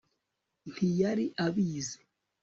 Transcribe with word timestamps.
ntiyari 0.71 1.25
abizi 1.45 1.97